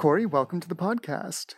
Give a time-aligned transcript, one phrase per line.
[0.00, 0.24] Corey.
[0.24, 1.56] Welcome to the podcast.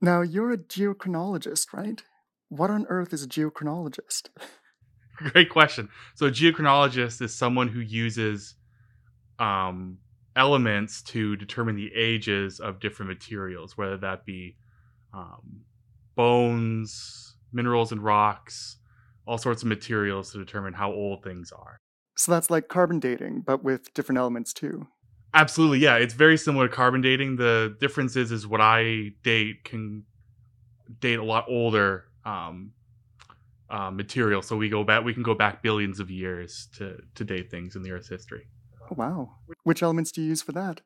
[0.00, 2.02] Now, you're a geochronologist, right?
[2.48, 4.30] What on earth is a geochronologist?
[5.16, 5.90] Great question.
[6.14, 8.54] So, a geochronologist is someone who uses
[9.38, 9.98] um,
[10.34, 14.56] elements to determine the ages of different materials, whether that be
[15.12, 15.60] um,
[16.14, 18.78] bones, minerals and rocks,
[19.26, 21.76] all sorts of materials to determine how old things are.
[22.16, 24.86] So that's like carbon dating, but with different elements too.
[25.34, 25.96] Absolutely, yeah.
[25.96, 27.36] It's very similar to carbon dating.
[27.36, 30.04] The difference is, is what I date can
[31.00, 32.72] date a lot older um,
[33.70, 34.42] uh, material.
[34.42, 37.76] So we go back, we can go back billions of years to to date things
[37.76, 38.48] in the Earth's history.
[38.90, 39.36] Oh, wow.
[39.64, 40.82] Which elements do you use for that?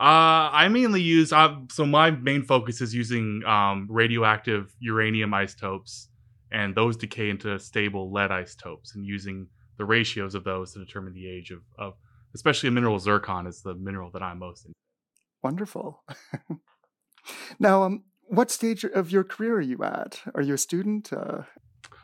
[0.00, 6.08] Uh, I mainly use uh, so my main focus is using um, radioactive uranium isotopes,
[6.50, 11.14] and those decay into stable lead isotopes, and using the ratios of those to determine
[11.14, 11.94] the age of, of
[12.34, 14.72] especially a mineral zircon is the mineral that I'm most in.
[15.42, 16.02] Wonderful.
[17.58, 20.22] now, um, what stage of your career are you at?
[20.34, 21.12] Are you a student?
[21.12, 21.42] Uh...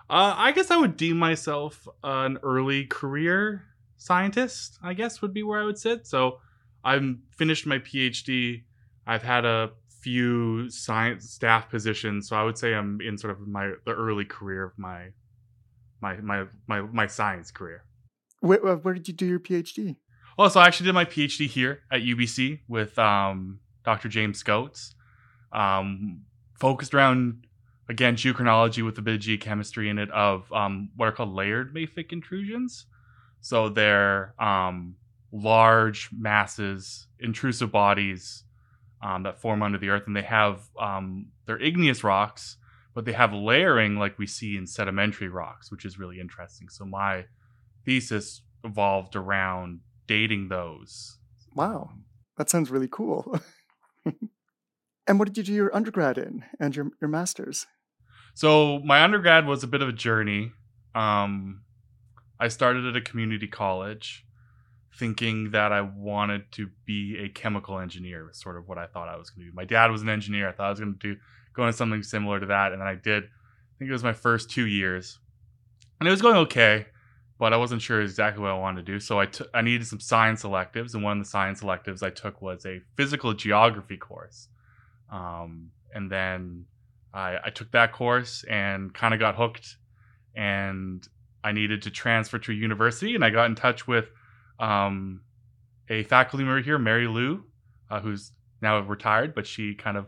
[0.09, 3.65] Uh, I guess I would deem myself an early career
[3.97, 4.79] scientist.
[4.83, 6.07] I guess would be where I would sit.
[6.07, 6.39] So
[6.85, 7.03] I've
[7.37, 8.65] finished my PhD.
[9.07, 13.47] I've had a few science staff positions, so I would say I'm in sort of
[13.47, 15.09] my the early career of my
[16.01, 17.85] my my my, my science career.
[18.41, 19.97] Where, where did you do your PhD?
[20.37, 24.09] Oh, so I actually did my PhD here at UBC with um, Dr.
[24.09, 24.95] James Scoates,
[25.53, 26.23] um,
[26.59, 27.47] focused around
[27.89, 31.75] again geochronology with a bit of geochemistry in it of um, what are called layered
[31.75, 32.87] mafic intrusions.
[33.41, 34.97] So they're um,
[35.31, 38.45] large masses, intrusive bodies
[39.03, 42.57] um, that form under the earth, and they have um, they're igneous rocks,
[42.93, 46.69] but they have layering like we see in sedimentary rocks, which is really interesting.
[46.69, 47.27] So my
[47.85, 51.19] thesis evolved around dating those.
[51.55, 51.91] Wow,
[52.37, 53.39] that sounds really cool.
[55.07, 57.67] and what did you do your undergrad in and your your master's?
[58.35, 60.51] So my undergrad was a bit of a journey.
[60.95, 61.63] Um,
[62.41, 64.25] I started at a community college,
[64.99, 68.27] thinking that I wanted to be a chemical engineer.
[68.27, 69.57] Was sort of what I thought I was going to do.
[69.57, 70.49] My dad was an engineer.
[70.49, 71.21] I thought I was going to do
[71.55, 73.25] go into something similar to that, and then I did.
[73.25, 75.19] I think it was my first two years,
[76.01, 76.87] and it was going okay
[77.39, 79.01] but I wasn't sure exactly what I wanted to do.
[79.01, 82.11] So I, t- I needed some science electives, and one of the science electives I
[82.11, 84.49] took was a physical geography course.
[85.11, 86.67] Um, and then
[87.13, 89.77] I, I took that course and kind of got hooked,
[90.35, 91.07] and
[91.43, 94.07] I needed to transfer to a university, and I got in touch with
[94.59, 95.23] um,
[95.89, 97.45] a faculty member here, Mary Lou,
[97.91, 100.07] uh, who's now retired, but she kind of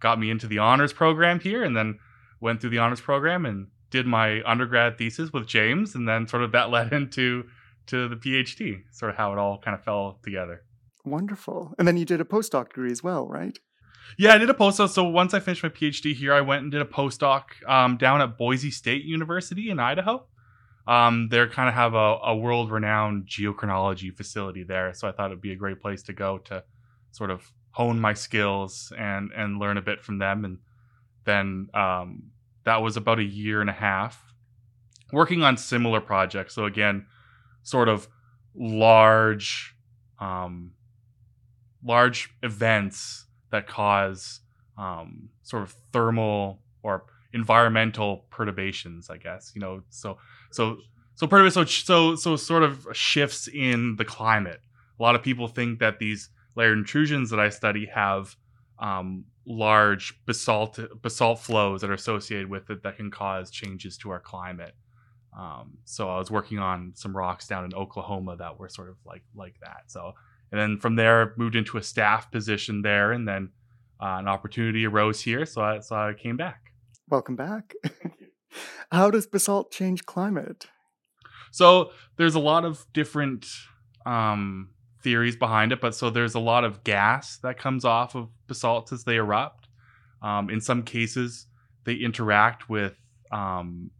[0.00, 1.98] got me into the honors program here, and then
[2.40, 6.42] went through the honors program and did my undergrad thesis with James, and then sort
[6.42, 7.44] of that led into
[7.86, 8.82] to the PhD.
[8.92, 10.62] Sort of how it all kind of fell together.
[11.04, 11.74] Wonderful.
[11.78, 13.58] And then you did a postdoc degree as well, right?
[14.16, 14.90] Yeah, I did a postdoc.
[14.90, 18.20] So once I finished my PhD here, I went and did a postdoc um, down
[18.20, 20.26] at Boise State University in Idaho.
[20.86, 25.42] Um, they kind of have a, a world-renowned geochronology facility there, so I thought it'd
[25.42, 26.64] be a great place to go to
[27.12, 30.46] sort of hone my skills and and learn a bit from them.
[30.46, 30.58] And
[31.24, 32.30] then um,
[32.68, 34.28] that was about a year and a half
[35.10, 36.54] working on similar projects.
[36.54, 37.06] So again,
[37.62, 38.08] sort of
[38.54, 39.74] large,
[40.20, 40.72] um,
[41.82, 44.40] large events that cause
[44.76, 49.08] um, sort of thermal or environmental perturbations.
[49.08, 49.82] I guess you know.
[49.88, 50.18] So
[50.50, 50.76] so
[51.14, 51.66] so perturbation.
[51.66, 54.60] So so so sort of shifts in the climate.
[55.00, 58.36] A lot of people think that these layer intrusions that I study have
[58.78, 64.10] um, large basalt basalt flows that are associated with it that can cause changes to
[64.10, 64.74] our climate.
[65.36, 68.96] Um, so I was working on some rocks down in Oklahoma that were sort of
[69.06, 69.84] like like that.
[69.86, 70.12] So
[70.52, 73.50] and then from there moved into a staff position there, and then
[74.00, 76.72] uh, an opportunity arose here, so I so I came back.
[77.08, 77.74] Welcome back.
[78.92, 80.66] How does basalt change climate?
[81.50, 83.46] So there's a lot of different
[84.04, 84.70] um,
[85.02, 88.92] theories behind it, but so there's a lot of gas that comes off of basalts
[88.92, 89.68] as they erupt.
[90.22, 91.46] Um, in some cases,
[91.84, 92.94] they interact with
[93.30, 93.90] um,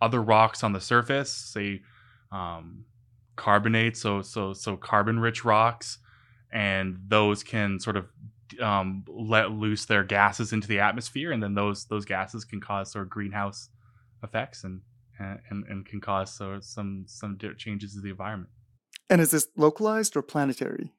[0.00, 1.82] other rocks on the surface, say
[2.30, 2.84] um,
[3.36, 5.98] carbonate, so so so carbon rich rocks,
[6.52, 8.06] and those can sort of
[8.60, 12.92] um, let loose their gases into the atmosphere, and then those those gases can cause
[12.92, 13.68] sort of greenhouse
[14.22, 14.80] effects and
[15.18, 18.50] and, and can cause so some some changes to the environment.
[19.10, 20.92] And is this localized or planetary?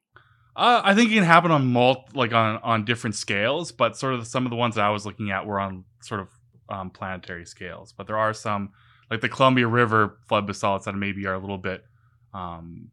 [0.56, 4.14] Uh, I think it can happen on mul- like on on different scales, but sort
[4.14, 6.28] of some of the ones that I was looking at were on sort of
[6.68, 7.92] um, planetary scales.
[7.92, 8.70] But there are some
[9.10, 11.84] like the Columbia River flood basalts that maybe are a little bit
[12.32, 12.90] um,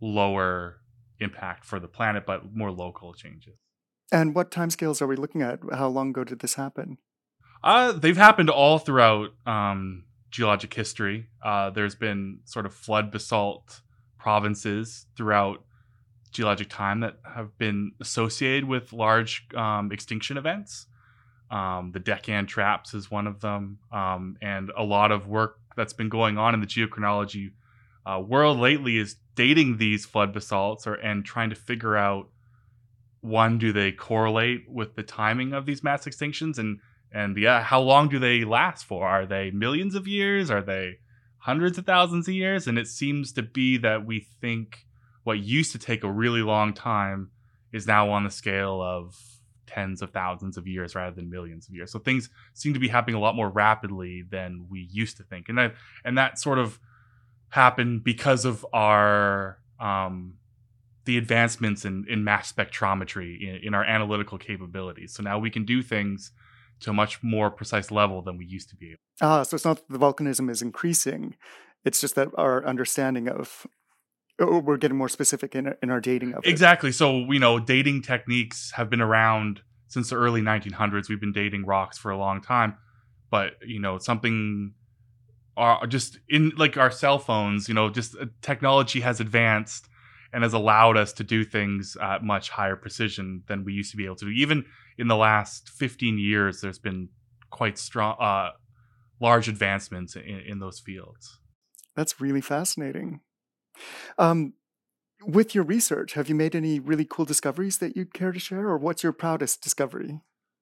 [0.00, 0.80] lower
[1.18, 3.54] impact for the planet, but more local changes.
[4.12, 5.60] And what timescales are we looking at?
[5.72, 6.98] How long ago did this happen?
[7.62, 11.28] Uh, they've happened all throughout um, geologic history.
[11.44, 13.82] Uh, there's been sort of flood basalt
[14.20, 15.64] provinces throughout
[16.30, 20.86] geologic time that have been associated with large um, extinction events.
[21.50, 25.92] Um, the Deccan traps is one of them, um, and a lot of work that's
[25.92, 27.50] been going on in the geochronology
[28.06, 32.28] uh, world lately is dating these flood basalts or and trying to figure out
[33.20, 36.58] one do they correlate with the timing of these mass extinctions?
[36.58, 36.80] And
[37.12, 39.06] and yeah how long do they last for?
[39.06, 40.50] Are they millions of years?
[40.50, 40.98] Are they
[41.40, 44.86] hundreds of thousands of years and it seems to be that we think
[45.24, 47.30] what used to take a really long time
[47.72, 49.16] is now on the scale of
[49.66, 51.90] tens of thousands of years rather than millions of years.
[51.90, 55.48] So things seem to be happening a lot more rapidly than we used to think,
[55.48, 56.78] and that and that sort of
[57.50, 60.34] happened because of our um,
[61.04, 65.14] the advancements in, in mass spectrometry in, in our analytical capabilities.
[65.14, 66.32] So now we can do things
[66.80, 69.00] to a much more precise level than we used to be able.
[69.20, 71.36] Ah, so it's not that the volcanism is increasing;
[71.84, 73.66] it's just that our understanding of
[74.38, 76.48] we're getting more specific in, in our dating of it.
[76.48, 76.92] Exactly.
[76.92, 81.08] So, you know, dating techniques have been around since the early 1900s.
[81.08, 82.76] We've been dating rocks for a long time.
[83.30, 84.72] But, you know, something
[85.56, 89.88] are uh, just in like our cell phones, you know, just uh, technology has advanced
[90.32, 93.96] and has allowed us to do things at much higher precision than we used to
[93.96, 94.30] be able to do.
[94.30, 94.64] Even
[95.00, 97.08] in the last 15 years, there's been
[97.48, 98.50] quite strong, uh,
[99.18, 101.38] large advancements in, in those fields.
[101.96, 103.20] That's really fascinating.
[104.18, 104.52] Um,
[105.24, 108.68] with your research, have you made any really cool discoveries that you'd care to share,
[108.68, 110.20] or what's your proudest discovery?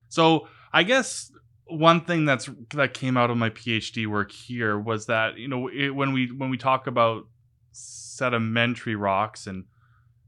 [0.09, 1.33] So, I guess
[1.67, 5.69] one thing that's that came out of my PhD work here was that you know
[5.69, 7.27] it, when we when we talk about
[7.73, 9.65] sedimentary rocks and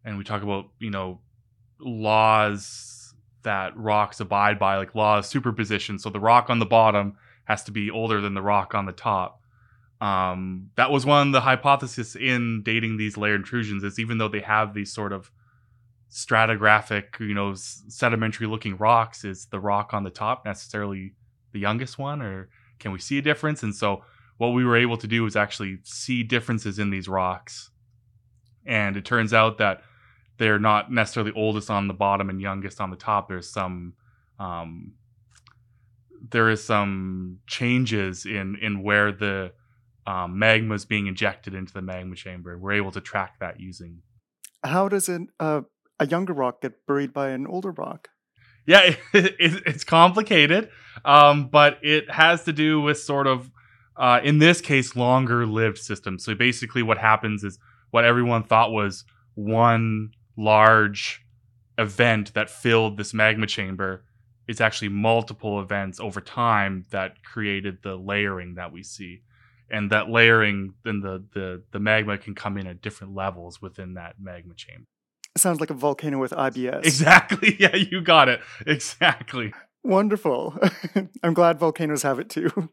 [0.05, 1.21] and we talk about you know
[1.81, 3.00] laws
[3.43, 5.99] that rocks abide by, like laws of superposition.
[5.99, 8.93] So the rock on the bottom has to be older than the rock on the
[8.93, 9.41] top
[10.01, 14.29] um, that was one of the hypotheses in dating these layer intrusions is even though
[14.29, 15.31] they have these sort of
[16.11, 21.13] stratigraphic, you know, sedimentary looking rocks, is the rock on the top necessarily
[21.53, 22.49] the youngest one, or
[22.79, 23.63] can we see a difference?
[23.63, 24.03] And so
[24.39, 27.71] what we were able to do was actually see differences in these rocks,
[28.65, 29.83] and it turns out that
[30.41, 33.29] they're not necessarily oldest on the bottom and youngest on the top.
[33.29, 33.93] There's some
[34.39, 34.95] um,
[36.31, 39.53] there is some changes in in where the
[40.07, 42.57] um, magma is being injected into the magma chamber.
[42.59, 44.01] We're able to track that using.
[44.65, 45.61] How does an, uh,
[45.99, 48.09] a younger rock get buried by an older rock?
[48.67, 48.81] Yeah,
[49.13, 50.71] it, it, it's complicated,
[51.05, 53.51] um, but it has to do with sort of,
[53.99, 56.25] uh, in this case, longer lived systems.
[56.25, 57.59] So basically, what happens is
[57.91, 59.05] what everyone thought was
[59.35, 61.25] one large
[61.79, 64.05] event that filled this magma chamber.
[64.49, 69.23] It's actually multiple events over time that created the layering that we see.
[69.71, 73.95] And that layering then the, the the magma can come in at different levels within
[73.95, 74.85] that magma chamber.
[75.37, 77.57] Sounds like a volcano with ibs exactly.
[77.61, 78.41] Yeah you got it.
[78.67, 79.53] Exactly.
[79.85, 80.59] Wonderful.
[81.23, 82.51] I'm glad volcanoes have it too.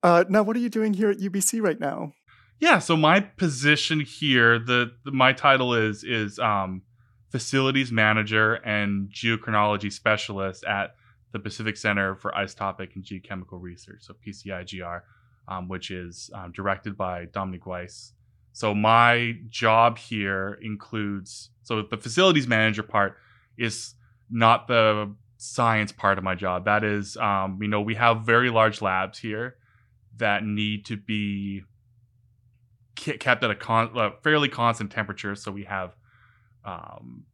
[0.00, 2.12] Uh, now what are you doing here at ubc right now?
[2.60, 6.82] Yeah so my position here the, the my title is is um,
[7.30, 10.94] facilities manager and geochronology specialist at
[11.32, 15.02] the pacific center for isotopic and geochemical research so pcigr
[15.48, 18.12] um, which is um, directed by Dominique Weis.
[18.52, 23.16] So my job here includes so the facilities manager part
[23.56, 23.94] is
[24.30, 26.64] not the science part of my job.
[26.64, 29.56] That is, um, you know, we have very large labs here
[30.16, 31.62] that need to be
[32.96, 35.34] kept at a con- uh, fairly constant temperature.
[35.34, 35.94] So we have
[36.64, 37.24] um,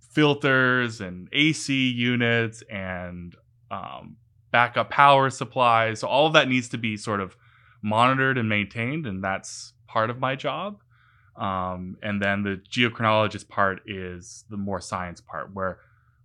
[0.00, 3.34] filters and AC units and
[3.70, 4.16] um,
[4.50, 6.00] backup power supplies.
[6.00, 7.36] So all of that needs to be sort of
[7.82, 10.80] monitored and maintained, and that's part of my job.
[11.36, 15.78] Um, and then the geochronologist part is the more science part, where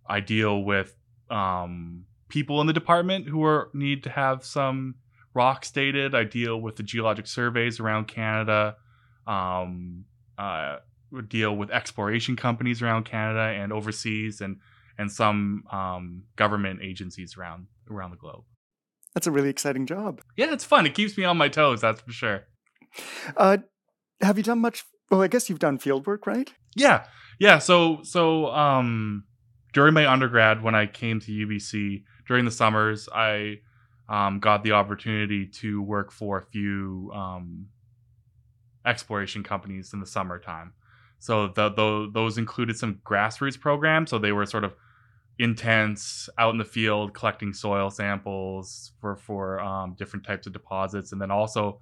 [0.08, 0.94] I deal with
[1.30, 4.96] um, people in the department who are need to have some
[5.34, 6.14] rocks dated.
[6.14, 8.76] I deal with the geologic surveys around Canada.
[9.26, 10.06] Um,
[10.38, 10.78] uh,
[11.28, 14.58] deal with exploration companies around Canada and overseas, and
[14.98, 18.44] and some um, government agencies around around the globe.
[19.14, 20.22] That's a really exciting job.
[20.36, 20.86] Yeah, it's fun.
[20.86, 21.82] It keeps me on my toes.
[21.82, 22.44] That's for sure.
[23.36, 23.58] Uh,
[24.22, 24.86] have you done much?
[25.10, 26.52] Well, I guess you've done field work, right?
[26.76, 27.06] Yeah,
[27.40, 27.60] yeah.
[27.60, 29.24] So so um,
[29.74, 33.58] during my undergrad, when I came to UBC during the summers, I
[34.10, 37.68] um, got the opportunity to work for a few um,
[38.86, 40.74] exploration companies in the summertime.
[41.20, 44.10] So the, the, those included some grassroots programs.
[44.10, 44.74] So they were sort of
[45.40, 51.12] intense out in the field collecting soil samples for for um, different types of deposits,
[51.12, 51.80] and then also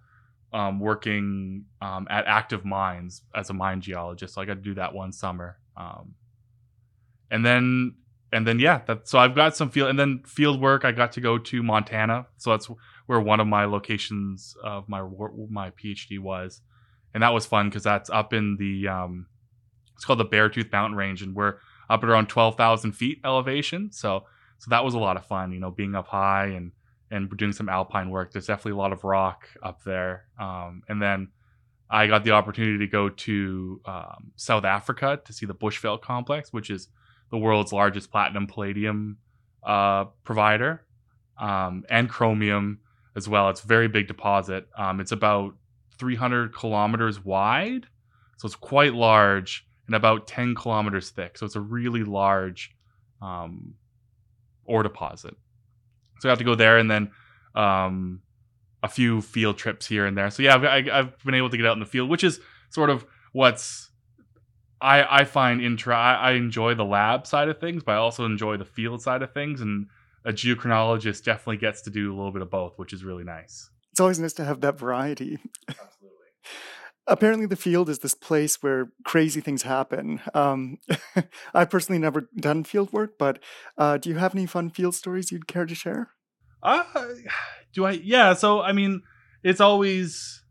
[0.53, 4.35] um, working um, at active mines as a mine geologist.
[4.35, 6.15] So I got to do that one summer, um,
[7.31, 7.95] and then
[8.31, 10.83] and then yeah, that so I've got some field and then field work.
[10.83, 12.69] I got to go to Montana, so that's
[13.05, 15.01] where one of my locations of my
[15.49, 16.61] my PhD was,
[17.15, 19.25] and that was fun because that's up in the um,
[19.95, 21.55] it's called the Beartooth Mountain Range, and we're
[21.89, 23.89] up at around 12,000 feet elevation.
[23.91, 24.25] So,
[24.57, 26.73] so that was a lot of fun, you know, being up high and,
[27.09, 28.33] and doing some alpine work.
[28.33, 30.25] There's definitely a lot of rock up there.
[30.37, 31.29] Um, and then
[31.89, 36.51] I got the opportunity to go to um, South Africa to see the Bushveld complex,
[36.51, 36.89] which is
[37.31, 39.19] the world's largest platinum palladium
[39.63, 40.83] uh, provider,
[41.39, 42.79] um, and chromium
[43.15, 43.49] as well.
[43.49, 44.67] It's a very big deposit.
[44.77, 45.53] Um, it's about
[45.97, 47.87] 300 kilometers wide,
[48.37, 51.37] so it's quite large and about 10 kilometers thick.
[51.37, 52.75] So it's a really large
[53.21, 53.75] um,
[54.65, 55.35] ore deposit.
[56.19, 57.11] So I have to go there and then
[57.53, 58.21] um,
[58.83, 60.29] a few field trips here and there.
[60.29, 62.89] So yeah, I've, I've been able to get out in the field, which is sort
[62.89, 63.91] of what's
[64.81, 68.25] I, I find intra I, I enjoy the lab side of things, but I also
[68.25, 69.61] enjoy the field side of things.
[69.61, 69.87] And
[70.25, 73.69] a geochronologist definitely gets to do a little bit of both, which is really nice.
[73.95, 75.39] It's always nice to have that variety.
[75.69, 76.09] Absolutely
[77.07, 80.21] apparently the field is this place where crazy things happen.
[80.33, 80.79] Um,
[81.53, 83.39] I've personally never done field work, but
[83.77, 86.09] uh, do you have any fun field stories you'd care to share?
[86.63, 86.83] Uh,
[87.73, 87.91] do I?
[87.91, 88.33] Yeah.
[88.33, 89.03] So, I mean,
[89.43, 90.43] it's always,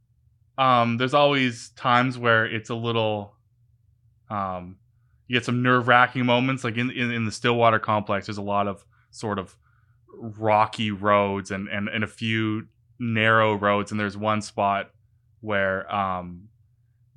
[0.56, 3.34] um, there's always times where it's a little,
[4.30, 4.76] um,
[5.26, 6.62] you get some nerve wracking moments.
[6.62, 9.56] Like in, in, in the Stillwater complex, there's a lot of sort of
[10.16, 13.90] rocky roads and, and, and a few narrow roads.
[13.90, 14.90] And there's one spot
[15.40, 16.48] where um,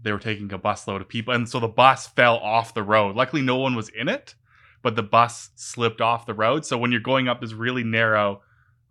[0.01, 3.15] they were taking a busload of people, and so the bus fell off the road.
[3.15, 4.35] Luckily, no one was in it,
[4.81, 6.65] but the bus slipped off the road.
[6.65, 8.41] So when you're going up this really narrow,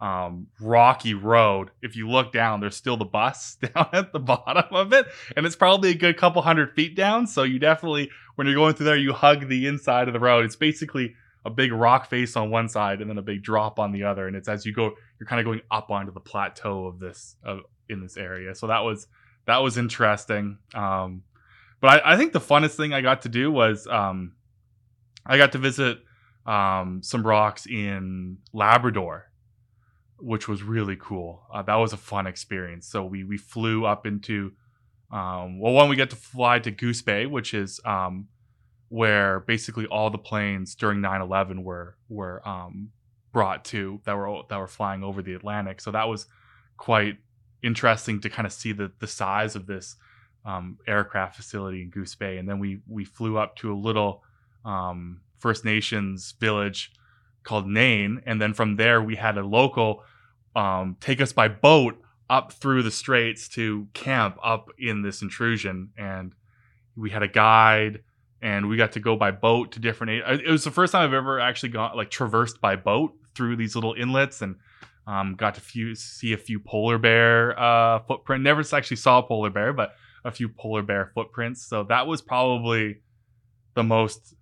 [0.01, 4.75] um, rocky road, if you look down, there's still the bus down at the bottom
[4.75, 7.27] of it, and it's probably a good couple hundred feet down.
[7.27, 10.45] So you definitely, when you're going through there, you hug the inside of the road.
[10.45, 11.15] It's basically
[11.47, 14.27] a big rock face on one side and then a big drop on the other,
[14.27, 17.37] and it's as you go, you're kind of going up onto the plateau of this
[17.45, 18.55] of in this area.
[18.55, 19.07] So that was
[19.47, 20.59] that was interesting.
[20.75, 21.23] Um,
[21.81, 24.33] but I, I, think the funnest thing I got to do was um,
[25.25, 25.99] I got to visit
[26.47, 29.31] um, some rocks in Labrador,
[30.19, 31.45] which was really cool.
[31.53, 32.89] Uh, that was a fun experience.
[32.89, 34.53] So we we flew up into
[35.13, 38.27] um, well, one we get to fly to Goose Bay, which is um,
[38.89, 42.91] where basically all the planes during 9/11 were were um,
[43.33, 45.81] brought to that were that were flying over the Atlantic.
[45.81, 46.27] So that was
[46.77, 47.19] quite
[47.63, 49.97] interesting to kind of see the the size of this
[50.45, 54.23] um, aircraft facility in Goose Bay, and then we we flew up to a little
[54.65, 56.93] um, First Nations village
[57.43, 60.03] called Nain, and then from there we had a local
[60.55, 65.91] um, take us by boat up through the straits to camp up in this intrusion,
[65.97, 66.33] and
[66.97, 68.01] we had a guide.
[68.47, 70.23] And we got to go by boat to different.
[70.47, 73.75] It was the first time I've ever actually gone like traversed by boat through these
[73.75, 74.55] little inlets, and
[75.05, 78.45] um, got to few, see a few polar bear uh, footprint.
[78.45, 81.67] Never actually saw a polar bear, but a few polar bear footprints.
[81.67, 83.01] So that was probably
[83.75, 84.37] the most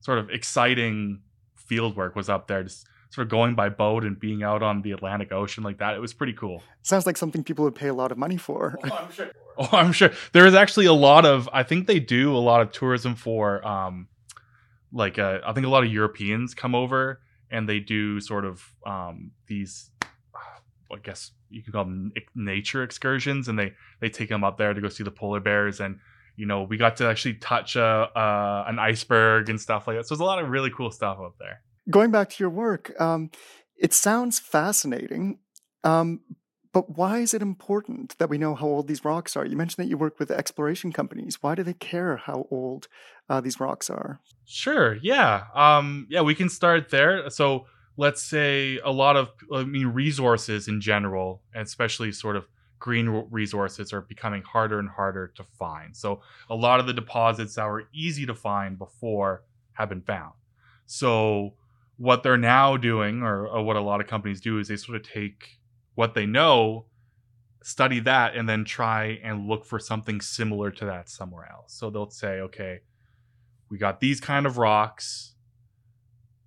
[0.00, 1.20] sort of exciting
[1.54, 2.62] field work was up there.
[2.62, 5.94] Just sort of going by boat and being out on the Atlantic Ocean like that.
[5.94, 6.62] It was pretty cool.
[6.82, 8.78] Sounds like something people would pay a lot of money for.
[8.84, 9.30] Oh, I'm sure.
[9.72, 10.10] oh, I'm sure.
[10.32, 11.48] There is actually a lot of.
[11.52, 14.08] I think they do a lot of tourism for, um,
[14.92, 18.64] like uh, I think a lot of Europeans come over and they do sort of
[18.86, 19.90] um, these
[20.92, 24.74] I guess you could call them nature excursions, and they they take them up there
[24.74, 25.98] to go see the polar bears, and
[26.36, 30.06] you know we got to actually touch a, uh, an iceberg and stuff like that.
[30.06, 31.62] So there's a lot of really cool stuff up there.
[31.88, 33.30] Going back to your work, um,
[33.76, 35.38] it sounds fascinating,
[35.84, 36.20] um,
[36.72, 39.44] but why is it important that we know how old these rocks are?
[39.44, 41.42] You mentioned that you work with exploration companies.
[41.42, 42.88] Why do they care how old
[43.28, 44.20] uh, these rocks are?
[44.46, 44.96] Sure.
[45.02, 45.44] Yeah.
[45.54, 46.22] Um, yeah.
[46.22, 47.28] We can start there.
[47.30, 52.46] So let's say a lot of i mean resources in general especially sort of
[52.80, 55.96] green resources are becoming harder and harder to find.
[55.96, 60.32] So a lot of the deposits that were easy to find before have been found.
[60.86, 61.54] So
[61.98, 64.96] what they're now doing, or, or what a lot of companies do, is they sort
[64.96, 65.59] of take
[66.00, 66.86] what they know,
[67.62, 71.74] study that, and then try and look for something similar to that somewhere else.
[71.74, 72.80] So they'll say, okay,
[73.68, 75.34] we got these kind of rocks.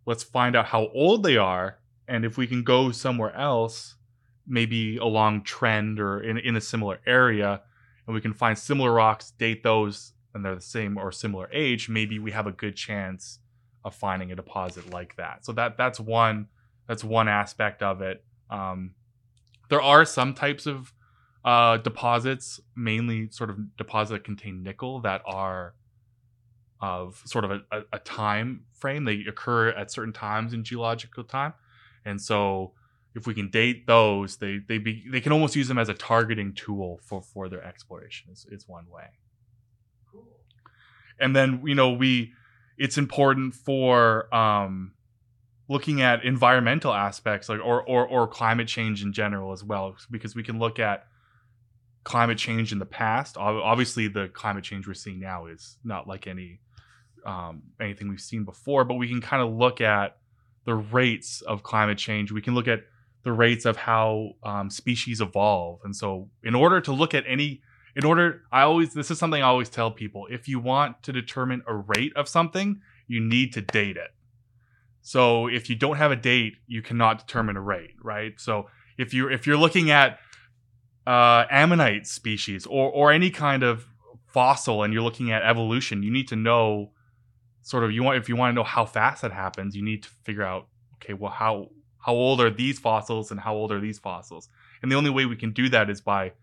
[0.08, 1.78] Let's find out how old they are.
[2.08, 3.96] And if we can go somewhere else,
[4.48, 7.62] maybe along trend or in, in a similar area,
[8.08, 11.90] and we can find similar rocks, date those, and they're the same or similar age,
[11.90, 13.38] maybe we have a good chance
[13.86, 15.46] of finding a deposit like that.
[15.46, 16.48] So that that's one
[16.88, 18.24] that's one aspect of it.
[18.50, 18.96] Um,
[19.74, 20.94] there are some types of
[21.44, 25.74] uh, deposits, mainly sort of deposits that contain nickel, that are
[26.80, 29.06] of sort of a, a, a time frame.
[29.06, 31.53] They occur at certain times in geological time,
[32.06, 32.74] and so
[33.15, 35.96] if we can date those, they they be they can almost use them as a
[35.96, 38.30] targeting tool for for their exploration.
[38.32, 39.08] Is is one way.
[40.12, 40.27] Cool.
[41.20, 42.34] And then you know we,
[42.77, 44.94] it's important for um,
[45.70, 50.36] looking at environmental aspects like or or or climate change in general as well because
[50.36, 51.05] we can look at
[52.03, 53.38] climate change in the past.
[53.38, 56.60] Obviously, the climate change we're seeing now is not like any
[57.25, 60.17] um, anything we've seen before, but we can kind of look at
[60.65, 62.32] the rates of climate change.
[62.32, 62.82] We can look at
[63.24, 65.79] the rates of how um, species evolve.
[65.84, 67.62] And so, in order to look at any,
[67.96, 71.13] in order, I always, this is something I always tell people if you want to
[71.13, 74.12] determine a rate of something, you need to date it.
[75.04, 78.40] So, if you don't have a date, you cannot determine a rate, right?
[78.40, 80.18] So, if you're if you're looking at
[81.06, 83.86] uh, ammonite species or or any kind of
[84.28, 86.92] fossil and you're looking at evolution, you need to know
[87.62, 90.04] sort of you want if you want to know how fast that happens, you need
[90.04, 91.70] to figure out okay, well how
[92.00, 94.50] how old are these fossils and how old are these fossils?
[94.82, 96.34] And the only way we can do that is by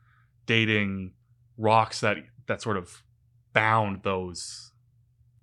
[0.46, 1.12] dating
[1.56, 3.02] rocks that that sort of
[3.52, 4.69] bound those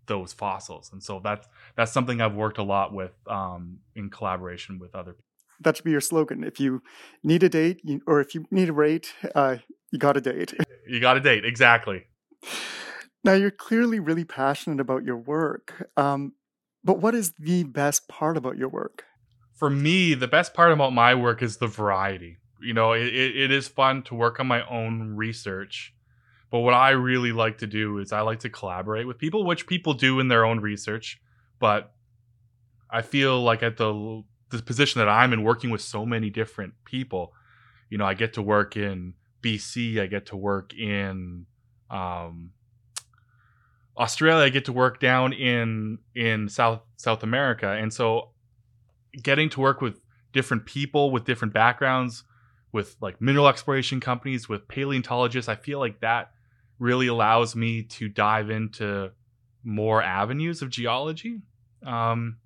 [0.08, 0.90] those fossils.
[0.92, 5.14] And so that's that's something I've worked a lot with um, in collaboration with other.
[5.14, 5.26] People.
[5.62, 6.44] That should be your slogan.
[6.44, 6.82] If you
[7.24, 9.58] need a date, you, or if you need a rate, uh,
[9.92, 10.54] you got a date.
[10.90, 12.06] You got a date, exactly.
[13.22, 16.32] Now you're clearly really passionate about your work, um,
[16.82, 19.04] but what is the best part about your work?
[19.58, 22.38] for me, the best part about my work is the variety.
[22.62, 25.94] You know, it, it is fun to work on my own research.
[26.50, 29.68] But what I really like to do is I like to collaborate with people, which
[29.68, 31.20] people do in their own research.
[31.60, 31.94] But
[32.90, 36.74] I feel like at the the position that I'm in, working with so many different
[36.86, 37.34] people,
[37.90, 41.46] you know, I get to work in BC, I get to work in
[41.90, 42.52] um,
[43.98, 48.30] Australia, I get to work down in in South South America, and so
[49.22, 50.00] getting to work with
[50.32, 52.24] different people with different backgrounds,
[52.72, 56.32] with like mineral exploration companies, with paleontologists, I feel like that
[56.80, 59.12] really allows me to dive into
[59.64, 61.42] more avenues of geology.
[61.86, 62.38] Um,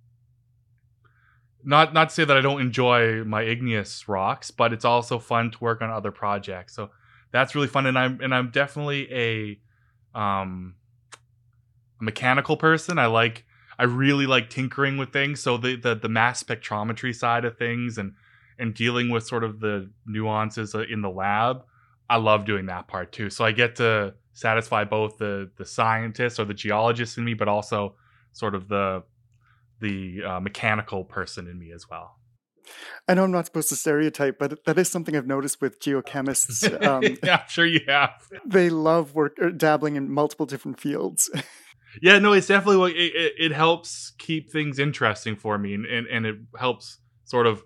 [1.64, 5.52] not not to say that I don't enjoy my igneous rocks, but it's also fun
[5.52, 6.76] to work on other projects.
[6.76, 6.90] So
[7.32, 10.76] that's really fun, and I'm and I'm definitely a um,
[12.00, 12.98] a mechanical person.
[12.98, 13.46] I like
[13.78, 15.40] I really like tinkering with things.
[15.40, 18.14] So the, the the mass spectrometry side of things and
[18.60, 21.64] and dealing with sort of the nuances uh, in the lab,
[22.10, 23.30] I love doing that part too.
[23.30, 27.48] So I get to satisfy both the the scientist or the geologist in me, but
[27.48, 27.96] also
[28.32, 29.04] sort of the
[29.80, 32.18] the uh, mechanical person in me as well.
[33.08, 36.70] I know I'm not supposed to stereotype, but that is something I've noticed with geochemists.
[36.82, 38.12] Um, yeah, I'm sure you have.
[38.46, 41.30] They love work er, dabbling in multiple different fields.
[42.02, 46.08] yeah, no, it's definitely it, it, it, helps keep things interesting for me, and, and,
[46.08, 47.64] and it helps sort of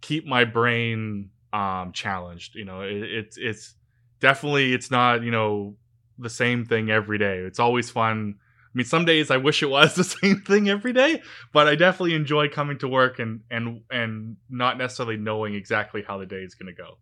[0.00, 2.54] keep my brain um, challenged.
[2.54, 3.74] You know, it, it's it's
[4.20, 5.76] definitely it's not you know
[6.18, 7.38] the same thing every day.
[7.38, 8.34] It's always fun.
[8.38, 11.74] I mean, some days I wish it was the same thing every day, but I
[11.74, 16.42] definitely enjoy coming to work and and and not necessarily knowing exactly how the day
[16.42, 16.98] is going to go.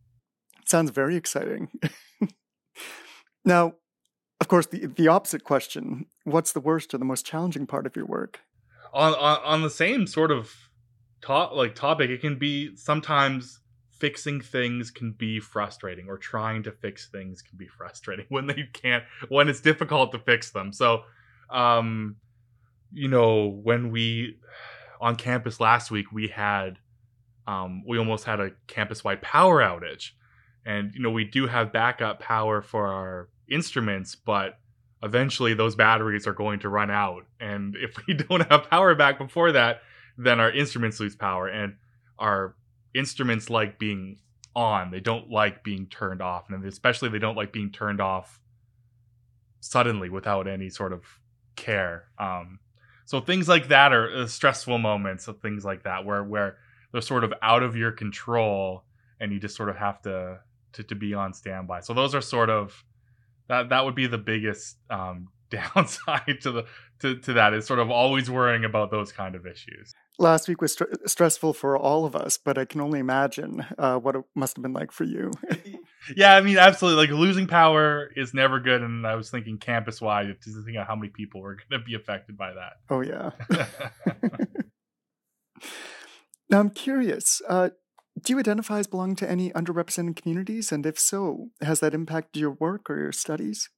[0.65, 1.69] Sounds very exciting.
[3.45, 3.75] now,
[4.41, 7.97] of course, the the opposite question: What's the worst or the most challenging part of
[7.97, 8.41] your work?
[8.93, 10.55] On on, on the same sort of
[11.23, 13.59] top like topic, it can be sometimes
[13.99, 18.69] fixing things can be frustrating, or trying to fix things can be frustrating when they
[18.73, 20.73] can't when it's difficult to fix them.
[20.73, 21.03] So,
[21.51, 22.17] um,
[22.93, 24.39] you know, when we
[25.01, 26.79] on campus last week, we had
[27.47, 30.11] um, we almost had a campus wide power outage,
[30.65, 34.59] and you know we do have backup power for our instruments, but
[35.03, 37.27] eventually those batteries are going to run out.
[37.39, 39.83] And if we don't have power back before that,
[40.17, 41.47] then our instruments lose power.
[41.47, 41.77] And
[42.19, 42.57] our
[42.95, 44.19] instruments like being
[44.55, 44.91] on.
[44.91, 48.41] They don't like being turned off, and especially they don't like being turned off
[49.61, 51.03] suddenly without any sort of
[51.57, 52.05] care.
[52.19, 52.59] Um,
[53.07, 56.59] so things like that are uh, stressful moments of things like that where where
[56.93, 58.85] they're sort of out of your control
[59.21, 60.41] and you just sort of have to
[60.73, 61.81] to, to be on standby.
[61.81, 62.85] So those are sort of
[63.49, 66.67] that that would be the biggest um, downside to the
[67.01, 69.93] to, to that is sort of always worrying about those kind of issues.
[70.19, 73.99] Last week was st- stressful for all of us, but I can only imagine uh,
[73.99, 75.33] what it must have been like for you.
[76.17, 77.07] yeah, I mean, absolutely.
[77.07, 80.87] Like losing power is never good, and I was thinking campus wide to think of
[80.87, 82.75] how many people were going to be affected by that.
[82.89, 83.31] Oh yeah.
[86.49, 87.43] now I'm curious.
[87.49, 87.71] Uh,
[88.23, 92.41] do you identify as belonging to any underrepresented communities, and if so, has that impacted
[92.41, 93.69] your work or your studies?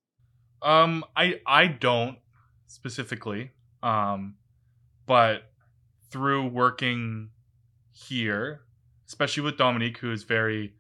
[0.67, 2.19] Um, I I don't
[2.67, 3.53] specifically,
[3.85, 4.35] um,
[5.07, 5.53] but
[6.11, 7.31] through working
[7.93, 8.63] here,
[9.07, 10.75] especially with Dominique, who is very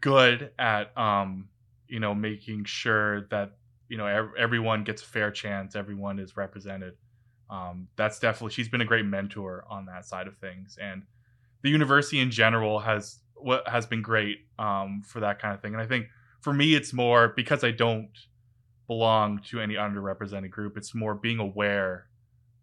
[0.00, 1.50] good at um,
[1.88, 3.58] you know making sure that
[3.90, 6.94] you know ev- everyone gets a fair chance, everyone is represented.
[7.50, 11.02] Um, that's definitely she's been a great mentor on that side of things, and
[11.60, 15.74] the university in general has what has been great um, for that kind of thing.
[15.74, 16.06] And I think
[16.40, 18.08] for me, it's more because I don't
[18.86, 20.76] belong to any underrepresented group.
[20.76, 22.06] It's more being aware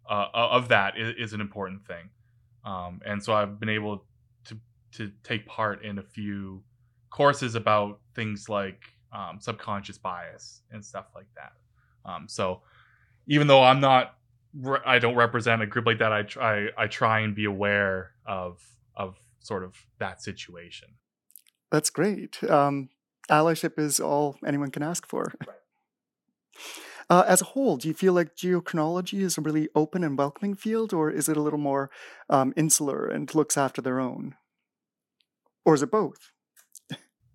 [0.08, 2.10] uh, of that is, is, an important thing.
[2.64, 4.04] Um, and so I've been able
[4.46, 4.58] to
[4.92, 6.62] to take part in a few
[7.10, 8.82] courses about things like
[9.12, 11.52] um, subconscious bias and stuff like that.
[12.04, 12.60] Um, so
[13.26, 14.16] even though I'm not,
[14.84, 16.12] I don't represent a group like that.
[16.12, 18.62] I try I try and be aware of
[18.96, 20.88] of sort of that situation.
[21.70, 22.42] That's great.
[22.44, 22.90] Um,
[23.30, 25.32] allyship is all anyone can ask for.
[25.46, 25.56] Right.
[27.10, 30.54] Uh, as a whole, do you feel like geochronology is a really open and welcoming
[30.54, 31.90] field, or is it a little more
[32.30, 34.36] um, insular and looks after their own?
[35.64, 36.32] Or is it both?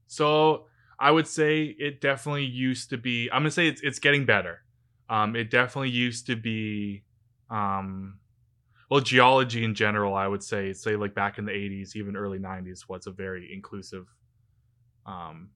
[0.07, 0.65] so
[0.99, 3.29] I would say it definitely used to be.
[3.31, 4.63] I'm gonna say it's it's getting better.
[5.09, 7.03] Um, it definitely used to be,
[7.49, 8.19] um,
[8.91, 10.13] well, geology in general.
[10.13, 13.51] I would say, say like back in the '80s, even early '90s, was a very
[13.53, 14.07] inclusive
[15.05, 15.51] um,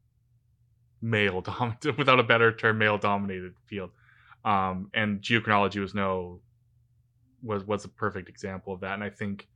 [1.04, 3.92] male dominated, without a better term, male dominated field.
[4.44, 6.40] Um, and geochronology was no
[7.44, 9.48] was was a perfect example of that, and I think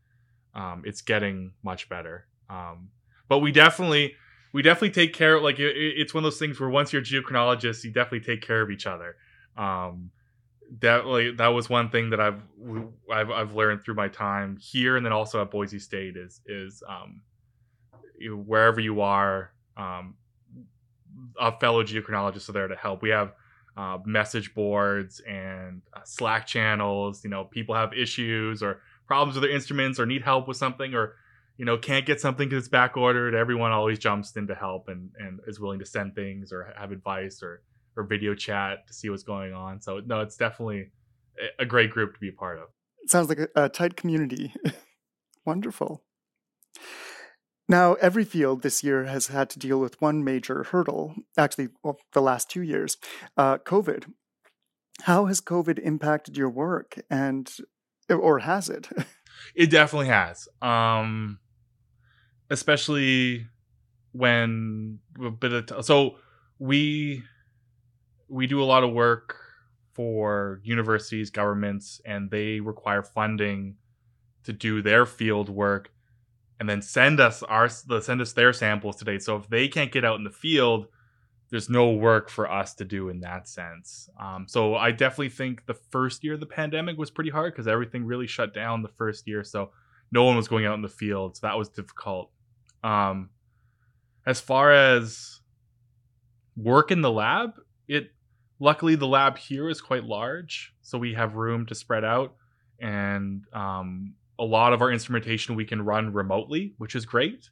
[0.53, 2.27] um, it's getting much better.
[2.49, 2.89] Um,
[3.27, 4.15] but we definitely
[4.53, 5.39] we definitely take care.
[5.41, 8.41] Like it, it's one of those things where once you're a geochronologist, you definitely take
[8.41, 9.15] care of each other.
[9.57, 10.11] Um,
[10.79, 12.41] that like that was one thing that I've
[13.11, 16.83] I've I've learned through my time here, and then also at Boise State is is
[16.87, 17.21] um,
[18.45, 20.15] wherever you are, um,
[21.39, 23.01] a fellow geochronologists are there to help.
[23.01, 23.33] We have
[23.75, 27.23] uh, message boards and uh, Slack channels.
[27.23, 30.93] You know, people have issues or problems with their instruments or need help with something
[30.93, 31.15] or
[31.57, 33.35] you know can't get something because it's back ordered.
[33.35, 36.91] Everyone always jumps in to help and and is willing to send things or have
[36.91, 37.61] advice or
[37.95, 39.81] or video chat to see what's going on.
[39.81, 40.91] So no, it's definitely
[41.59, 42.69] a great group to be a part of.
[43.03, 44.53] It sounds like a, a tight community.
[45.45, 46.03] Wonderful.
[47.69, 51.99] Now, every field this year has had to deal with one major hurdle, actually, well,
[52.13, 52.97] the last two years
[53.35, 54.05] uh, COVID.
[55.01, 57.51] How has COVID impacted your work, and
[58.09, 58.89] or has it?
[59.55, 60.47] it definitely has.
[60.61, 61.39] Um,
[62.49, 63.47] especially
[64.13, 66.15] when a bit of t- so
[66.57, 67.23] we
[68.27, 69.35] we do a lot of work
[69.93, 73.75] for universities, governments, and they require funding
[74.43, 75.91] to do their field work
[76.59, 79.19] and then send us our send us their samples today.
[79.19, 80.87] So if they can't get out in the field,
[81.49, 84.09] there's no work for us to do in that sense.
[84.19, 87.67] Um, so I definitely think the first year of the pandemic was pretty hard because
[87.67, 89.43] everything really shut down the first year.
[89.43, 89.71] So
[90.11, 91.37] no one was going out in the field.
[91.37, 92.31] So that was difficult.
[92.83, 93.29] Um,
[94.25, 95.39] as far as
[96.57, 97.51] work in the lab,
[97.87, 98.11] it
[98.59, 102.35] luckily the lab here is quite large, so we have room to spread out,
[102.79, 107.49] and um, a lot of our instrumentation we can run remotely, which is great.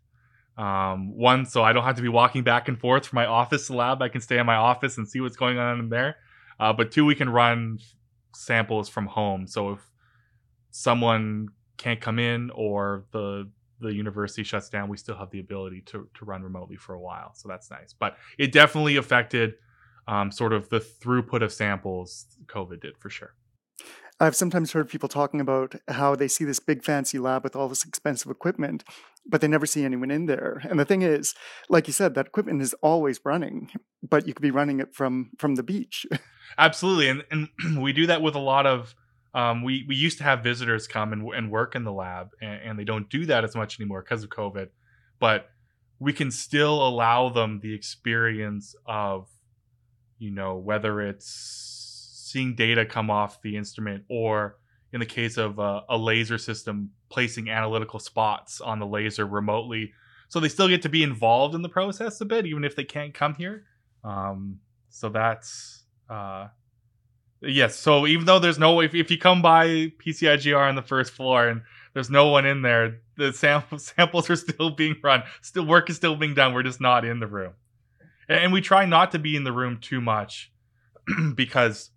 [0.57, 3.67] Um, one, so I don't have to be walking back and forth from my office
[3.67, 4.01] to lab.
[4.01, 6.17] I can stay in my office and see what's going on in there.
[6.59, 7.79] Uh, but two, we can run
[8.33, 9.47] samples from home.
[9.47, 9.79] So if
[10.71, 13.49] someone can't come in or the
[13.81, 16.99] the university shuts down, we still have the ability to to run remotely for a
[16.99, 17.33] while.
[17.35, 17.93] So that's nice.
[17.93, 19.55] But it definitely affected
[20.07, 22.25] um, sort of the throughput of samples.
[22.45, 23.33] COVID did for sure.
[24.19, 27.67] I've sometimes heard people talking about how they see this big fancy lab with all
[27.67, 28.83] this expensive equipment,
[29.25, 30.61] but they never see anyone in there.
[30.69, 31.35] And the thing is,
[31.67, 35.31] like you said, that equipment is always running, but you could be running it from
[35.37, 36.05] from the beach.
[36.57, 37.49] Absolutely, and and
[37.81, 38.95] we do that with a lot of.
[39.33, 42.61] Um, we we used to have visitors come and, and work in the lab, and,
[42.61, 44.69] and they don't do that as much anymore because of COVID.
[45.19, 45.49] But
[45.99, 49.27] we can still allow them the experience of
[50.19, 51.74] you know whether it's
[52.35, 54.57] seeing data come off the instrument or
[54.91, 59.93] in the case of a, a laser system placing analytical spots on the laser remotely.
[60.27, 62.83] So they still get to be involved in the process a bit even if they
[62.83, 63.63] can't come here.
[64.03, 66.47] Um, so that's uh,
[67.41, 71.13] yes so even though there's no if, if you come by pcigr on the first
[71.13, 71.61] floor and
[71.93, 75.95] there's no one in there the sample, samples are still being run still work is
[75.95, 77.53] still being done we're just not in the room.
[78.27, 80.51] And we try not to be in the room too much
[81.35, 81.91] because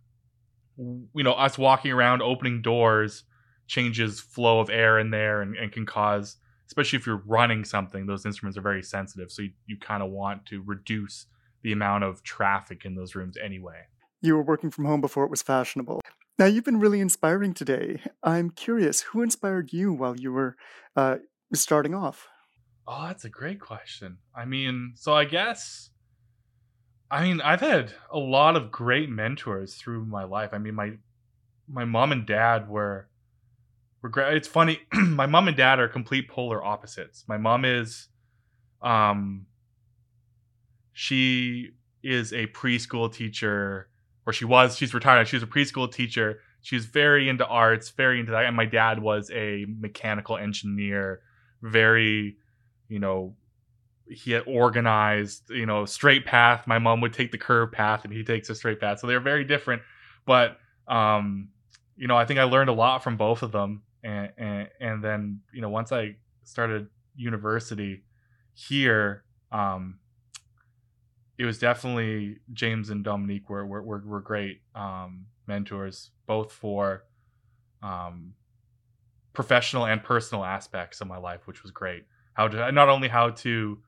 [0.78, 3.24] you know us walking around opening doors
[3.66, 6.36] changes flow of air in there and, and can cause
[6.68, 9.32] especially if you're running something those instruments are very sensitive.
[9.32, 11.26] So you, you kind of want to reduce
[11.62, 13.86] the amount of traffic in those rooms anyway.
[14.20, 16.00] You were working from home before it was fashionable.
[16.38, 18.00] Now you've been really inspiring today.
[18.22, 20.56] I'm curious who inspired you while you were
[20.94, 21.16] uh,
[21.54, 22.28] starting off?
[22.86, 24.18] Oh that's a great question.
[24.34, 25.90] I mean so i guess
[27.10, 30.50] I mean, I've had a lot of great mentors through my life.
[30.52, 30.92] I mean, my
[31.68, 33.08] my mom and dad were
[34.02, 34.36] were great.
[34.36, 37.24] It's funny, my mom and dad are complete polar opposites.
[37.26, 38.08] My mom is
[38.82, 39.46] um
[40.92, 41.70] she
[42.02, 43.88] is a preschool teacher
[44.26, 48.20] or she was she's retired she was a preschool teacher she's very into arts very
[48.20, 51.20] into that and my dad was a mechanical engineer
[51.62, 52.36] very
[52.88, 53.34] you know
[54.10, 56.66] he had organized, you know, straight path.
[56.66, 59.00] My mom would take the curve path and he takes a straight path.
[59.00, 59.82] So they're very different.
[60.26, 61.48] But um,
[61.96, 63.82] you know, I think I learned a lot from both of them.
[64.02, 68.04] And and, and then, you know, once I started university
[68.54, 69.98] here, um,
[71.36, 77.04] it was definitely James and Dominique were were, were, were great um, mentors, both for
[77.82, 78.34] um,
[79.32, 82.04] professional and personal aspects of my life, which was great.
[82.34, 83.78] How to not only how to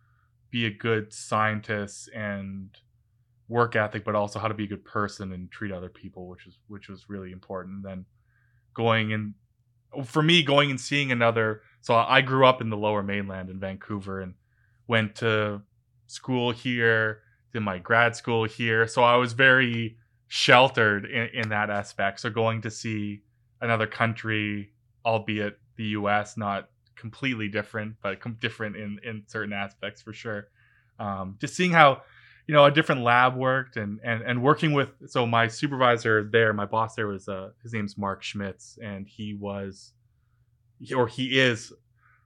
[0.50, 2.70] be a good scientist and
[3.48, 6.46] work ethic, but also how to be a good person and treat other people, which
[6.46, 7.76] is which was really important.
[7.76, 8.04] And then
[8.74, 9.34] going and
[10.04, 11.62] for me, going and seeing another.
[11.80, 14.34] So I grew up in the Lower Mainland in Vancouver and
[14.86, 15.62] went to
[16.06, 18.86] school here, did my grad school here.
[18.86, 19.96] So I was very
[20.28, 22.20] sheltered in, in that aspect.
[22.20, 23.22] So going to see
[23.60, 24.72] another country,
[25.04, 26.68] albeit the U.S., not
[27.00, 30.48] completely different, but com- different in in certain aspects for sure.
[30.98, 32.02] Um, just seeing how
[32.46, 36.52] you know a different lab worked and and and working with so my supervisor there,
[36.52, 39.92] my boss there was uh, his name's Mark Schmitz, and he was
[40.94, 41.72] or he is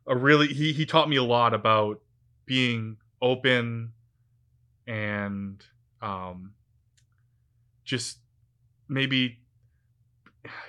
[0.06, 2.00] a really he he taught me a lot about
[2.46, 3.92] being open
[4.86, 5.64] and
[6.02, 6.52] um
[7.84, 8.18] just
[8.88, 9.38] maybe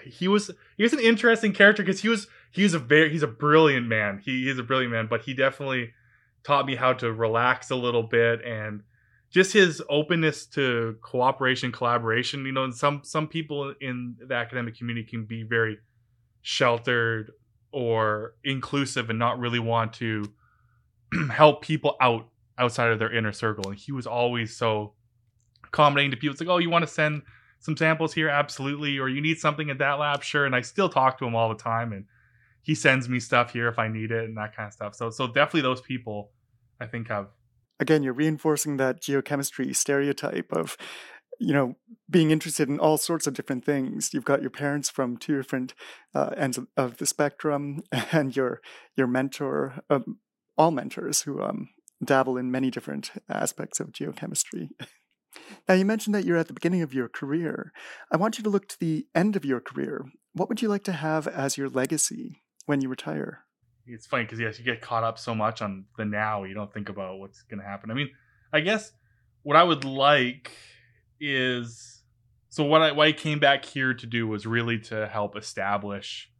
[0.05, 3.27] he was he was an interesting character because he was he's a very he's a
[3.27, 4.21] brilliant man.
[4.23, 5.91] He a brilliant man, but he definitely
[6.43, 8.81] taught me how to relax a little bit and
[9.31, 12.45] just his openness to cooperation, collaboration.
[12.45, 15.77] You know, some some people in the academic community can be very
[16.41, 17.31] sheltered
[17.71, 20.23] or inclusive and not really want to
[21.31, 23.69] help people out outside of their inner circle.
[23.69, 24.93] And he was always so
[25.65, 26.31] accommodating to people.
[26.31, 27.23] It's like, oh, you want to send
[27.59, 28.29] some samples here?
[28.29, 28.97] Absolutely.
[28.97, 30.23] Or you need something at that lab?
[30.23, 30.45] Sure.
[30.45, 31.91] And I still talk to him all the time.
[31.91, 32.05] And
[32.65, 34.95] he sends me stuff here if I need it and that kind of stuff.
[34.95, 36.32] So so definitely those people
[36.82, 37.28] I think have
[37.80, 40.75] again you're reinforcing that geochemistry stereotype of
[41.39, 41.75] you know
[42.10, 44.13] being interested in all sorts of different things.
[44.13, 45.75] You've got your parents from two different
[46.15, 48.62] uh, ends of, the spectrum and your
[48.97, 50.19] your mentor um,
[50.58, 51.69] all mentors who um,
[52.04, 54.69] dabble in many different aspects of geochemistry.
[55.67, 57.73] Now you mentioned that you're at the beginning of your career.
[58.10, 60.06] I want you to look to the end of your career.
[60.32, 63.39] What would you like to have as your legacy when you retire.
[63.88, 66.73] It's funny because yes, you get caught up so much on the now, you don't
[66.73, 67.91] think about what's going to happen.
[67.91, 68.10] I mean,
[68.51, 68.91] I guess
[69.43, 70.51] what I would like
[71.19, 72.01] is
[72.49, 76.32] so what I what I came back here to do was really to help establish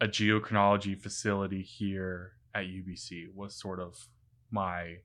[0.00, 4.08] a geochronology facility here at UBC was sort of
[4.50, 4.98] my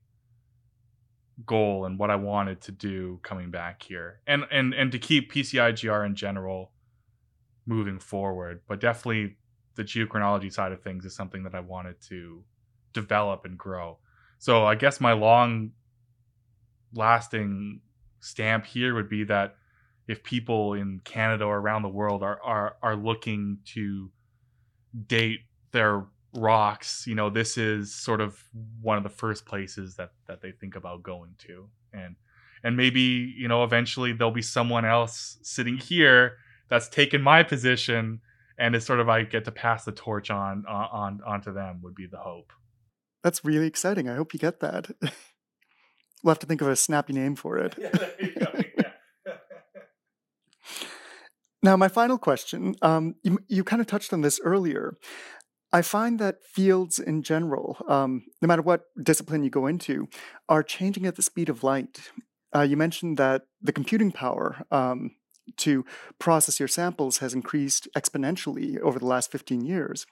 [1.46, 4.20] goal and what I wanted to do coming back here.
[4.26, 6.72] And and and to keep PCIGR in general
[7.66, 9.36] moving forward, but definitely
[9.80, 12.44] the geochronology side of things is something that I wanted to
[12.92, 13.96] develop and grow.
[14.38, 15.70] So I guess my long
[16.92, 17.80] lasting
[18.20, 19.56] stamp here would be that
[20.06, 24.10] if people in Canada or around the world are are are looking to
[25.06, 25.40] date
[25.72, 28.44] their rocks, you know, this is sort of
[28.82, 31.70] one of the first places that that they think about going to.
[31.94, 32.16] And
[32.62, 36.36] and maybe, you know, eventually there'll be someone else sitting here
[36.68, 38.20] that's taken my position
[38.60, 41.94] and it's sort of I get to pass the torch on on onto them would
[41.94, 42.52] be the hope.
[43.24, 44.08] That's really exciting.
[44.08, 44.90] I hope you get that.
[46.22, 47.74] we'll have to think of a snappy name for it.
[51.62, 54.96] now, my final question um, you, you kind of touched on this earlier.
[55.72, 60.08] I find that fields in general, um, no matter what discipline you go into,
[60.48, 62.10] are changing at the speed of light.
[62.54, 65.12] Uh, you mentioned that the computing power um,
[65.58, 65.84] to
[66.18, 70.06] process your samples has increased exponentially over the last 15 years.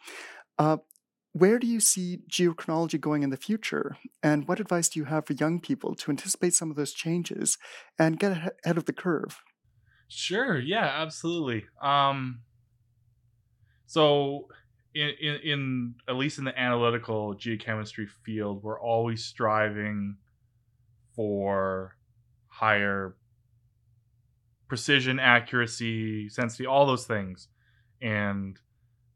[0.58, 0.78] Uh,
[1.32, 3.96] where do you see geochronology going in the future?
[4.22, 7.58] And what advice do you have for young people to anticipate some of those changes
[7.98, 9.42] and get ahead of the curve?
[10.08, 10.58] Sure.
[10.58, 11.66] Yeah, absolutely.
[11.82, 12.40] Um,
[13.86, 14.48] so
[14.94, 20.16] in, in, in at least in the analytical geochemistry field, we're always striving
[21.14, 21.96] for
[22.48, 23.14] higher
[24.68, 27.48] precision, accuracy, sensitivity, all those things.
[28.00, 28.58] And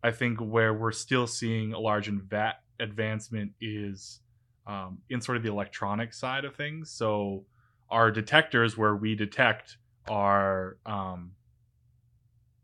[0.03, 4.21] I think where we're still seeing a large inva- advancement is
[4.67, 6.91] um, in sort of the electronic side of things.
[6.91, 7.45] So
[7.91, 9.77] our detectors, where we detect
[10.09, 11.33] our um,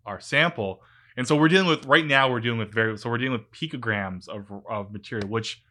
[0.06, 0.82] our sample,
[1.16, 3.50] and so we're dealing with right now we're dealing with very so we're dealing with
[3.52, 5.62] picograms of of material, which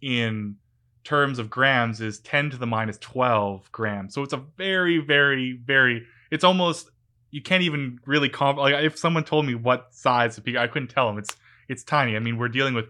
[0.00, 0.56] in
[1.02, 4.14] terms of grams is 10 to the minus 12 grams.
[4.14, 6.90] So it's a very very very it's almost
[7.30, 10.66] you can't even really comp like if someone told me what size of pico I
[10.66, 11.18] couldn't tell them.
[11.18, 11.36] It's
[11.68, 12.16] it's tiny.
[12.16, 12.86] I mean, we're dealing with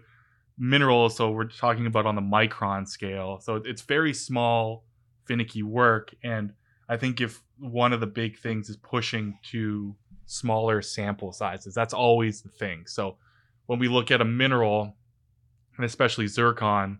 [0.57, 3.39] minerals, so we're talking about on the micron scale.
[3.41, 4.85] So it's very small,
[5.25, 6.53] finicky work and
[6.91, 11.73] I think if one of the big things is pushing to smaller sample sizes.
[11.73, 12.83] That's always the thing.
[12.85, 13.15] So
[13.67, 14.97] when we look at a mineral,
[15.77, 16.99] and especially zircon,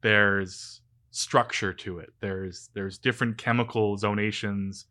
[0.00, 2.12] there's structure to it.
[2.20, 4.86] There's there's different chemical zonations,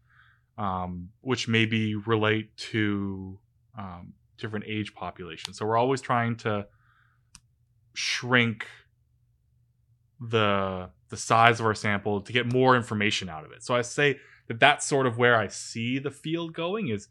[0.58, 3.40] um, which maybe relate to
[3.78, 5.58] um, different age populations.
[5.58, 6.68] So we're always trying to
[7.94, 8.68] shrink
[10.20, 13.64] the the size of our sample to get more information out of it.
[13.64, 17.08] So I say that that's sort of where I see the field going is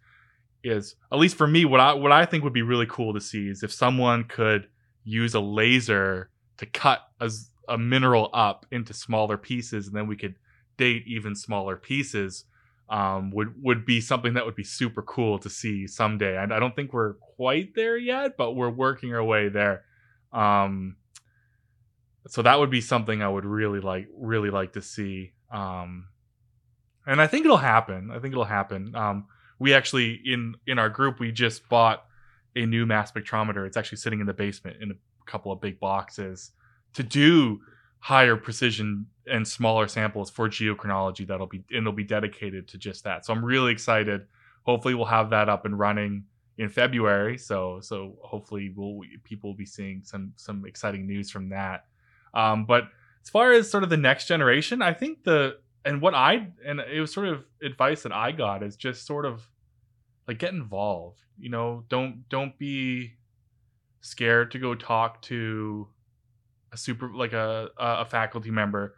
[0.63, 3.21] is at least for me what I what I think would be really cool to
[3.21, 4.69] see is if someone could
[5.05, 7.31] use a laser to cut a,
[7.69, 10.37] a mineral up into smaller pieces and then we could
[10.79, 12.47] date even smaller pieces
[12.89, 16.37] um, would would be something that would be super cool to see someday.
[16.37, 19.85] And I don't think we're quite there yet, but we're working our way there.
[20.33, 20.97] Um,
[22.27, 25.33] so that would be something I would really like really like to see.
[25.53, 26.09] Um,
[27.07, 28.11] and I think it'll happen.
[28.11, 28.95] I think it'll happen.
[28.95, 29.27] Um,
[29.59, 32.05] we actually in in our group we just bought
[32.57, 33.67] a new mass spectrometer.
[33.67, 36.53] It's actually sitting in the basement in a couple of big boxes
[36.95, 37.61] to do
[37.99, 43.25] higher precision and smaller samples for geochronology that'll be it'll be dedicated to just that.
[43.25, 44.27] So I'm really excited.
[44.65, 46.25] Hopefully we'll have that up and running
[46.59, 47.39] in February.
[47.39, 51.85] So so hopefully we'll people will be seeing some some exciting news from that.
[52.33, 52.85] Um, but
[53.23, 56.81] as far as sort of the next generation, I think the and what I and
[56.81, 59.49] it was sort of advice that I got is just sort of
[60.27, 61.21] like get involved.
[61.39, 63.15] You know, don't don't be
[64.01, 65.89] scared to go talk to
[66.73, 68.97] a super like a a faculty member.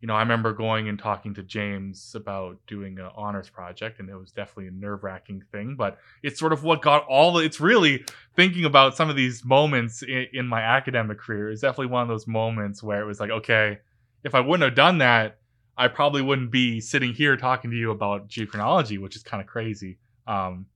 [0.00, 4.08] You know, I remember going and talking to James about doing an honors project, and
[4.08, 5.74] it was definitely a nerve wracking thing.
[5.76, 7.38] But it's sort of what got all.
[7.38, 11.50] It's really thinking about some of these moments in, in my academic career.
[11.50, 13.78] Is definitely one of those moments where it was like, okay,
[14.24, 15.38] if I wouldn't have done that,
[15.76, 19.46] I probably wouldn't be sitting here talking to you about geochronology, which is kind of
[19.46, 19.98] crazy.
[20.26, 20.66] Um,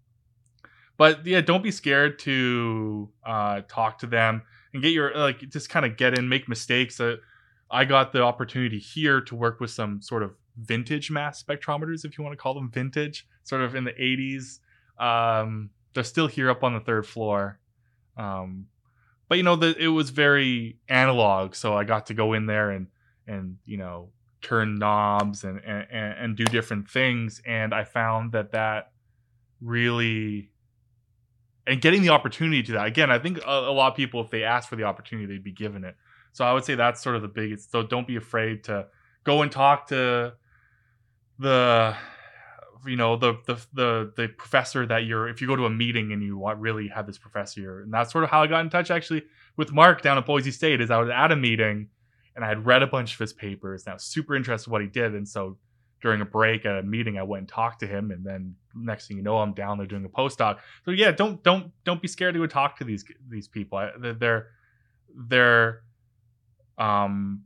[0.97, 5.69] but yeah, don't be scared to uh, talk to them and get your like just
[5.69, 7.01] kind of get in, make mistakes.
[7.01, 7.17] Uh,
[7.71, 12.17] I got the opportunity here to work with some sort of vintage mass spectrometers, if
[12.17, 14.61] you want to call them vintage, sort of in the 80s.
[15.03, 17.59] Um, they're still here up on the third floor.
[18.17, 18.67] Um,
[19.29, 22.71] but you know, the, it was very analog, so I got to go in there
[22.71, 22.89] and
[23.27, 24.11] and you know
[24.43, 28.93] turn knobs and, and and do different things and i found that that
[29.61, 30.51] really
[31.67, 34.31] and getting the opportunity to that again i think a, a, lot of people if
[34.31, 35.97] they ask for the opportunity they'd be given it
[36.35, 38.87] so i would say that's sort of the biggest so don't be afraid to
[39.25, 40.35] go and talk to
[41.39, 41.97] the
[42.87, 46.13] you know the the the, the professor that you're if you go to a meeting
[46.13, 48.69] and you want really have this professor and that's sort of how i got in
[48.69, 49.23] touch actually
[49.57, 51.89] with mark down at boise state is i was at a meeting
[52.37, 54.73] and I had read a bunch of his papers and I was super interested in
[54.73, 55.15] what he did.
[55.15, 55.57] And so
[56.03, 59.09] during a break at a meeting, I went and talked to him, and then next
[59.09, 60.59] thing you know, I'm down there doing a postdoc.
[60.85, 63.89] So yeah, don't don't don't be scared to go talk to these these people.
[63.99, 64.49] Their
[65.17, 65.84] their
[66.79, 67.45] um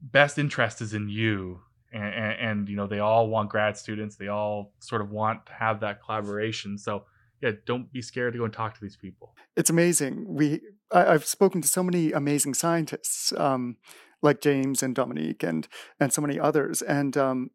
[0.00, 1.60] best interest is in you,
[1.92, 4.16] and, and, and you know they all want grad students.
[4.16, 6.78] They all sort of want to have that collaboration.
[6.78, 7.04] So
[7.40, 9.34] yeah, don't be scared to go and talk to these people.
[9.56, 10.24] It's amazing.
[10.28, 10.60] We
[10.92, 13.76] I, have spoken to so many amazing scientists, um,
[14.22, 15.68] like James and Dominique and
[16.00, 17.50] and so many others, and um,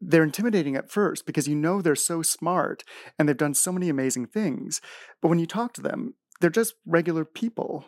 [0.00, 2.84] they're intimidating at first because you know they're so smart
[3.18, 4.80] and they've done so many amazing things.
[5.20, 7.84] But when you talk to them, they're just regular people.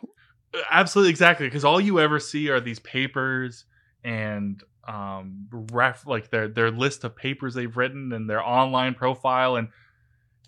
[0.70, 1.46] Absolutely, exactly.
[1.46, 3.64] Because all you ever see are these papers
[4.04, 9.54] and um ref like their their list of papers they've written and their online profile
[9.54, 9.68] and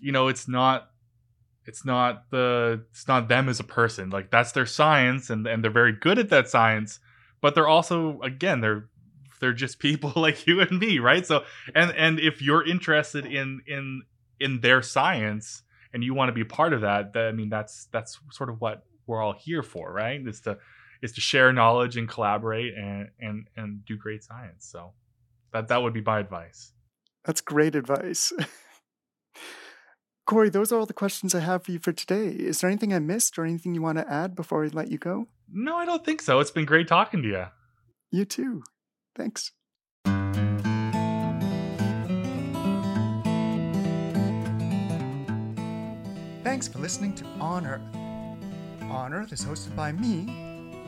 [0.01, 0.91] you know it's not
[1.67, 5.63] it's not the it's not them as a person like that's their science and and
[5.63, 6.99] they're very good at that science
[7.41, 8.89] but they're also again they're
[9.39, 11.45] they're just people like you and me right so
[11.75, 14.03] and and if you're interested in in
[14.41, 17.87] in their science and you want to be part of that, that i mean that's
[17.93, 20.59] that's sort of what we're all here for right is to
[21.03, 24.93] is to share knowledge and collaborate and and and do great science so
[25.53, 26.73] that that would be my advice
[27.25, 28.33] that's great advice
[30.27, 32.29] Corey, those are all the questions I have for you for today.
[32.29, 34.97] Is there anything I missed or anything you want to add before I let you
[34.97, 35.27] go?
[35.53, 36.41] No, I don't think so.
[36.41, 37.45] It's been great talking to you.
[38.11, 38.63] You too.
[39.15, 39.53] Thanks.
[46.43, 48.04] Thanks for listening to On Earth.
[48.95, 50.25] On Earth is hosted by me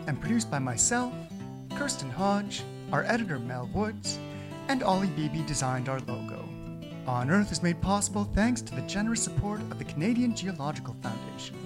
[0.06, 1.12] and produced by myself,
[1.74, 4.20] Kirsten Hodge, our editor Mel Woods,
[4.68, 6.48] and Ollie Beebe designed our logo.
[7.08, 11.56] On Earth is made possible thanks to the generous support of the Canadian Geological Foundation.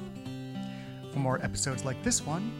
[1.12, 2.51] For more episodes like this one,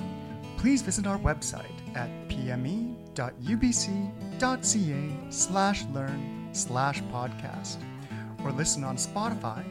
[0.59, 2.97] please visit our website at pme.ubc.ca
[5.31, 7.78] slash learn slash podcast
[8.45, 9.64] or listen on Spotify,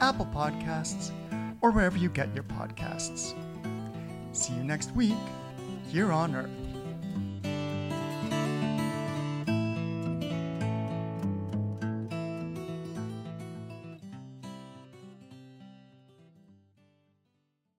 [0.00, 1.12] Apple Podcasts,
[1.62, 3.34] or wherever you get your podcasts.
[4.32, 5.14] See you next week
[5.88, 6.61] here on Earth.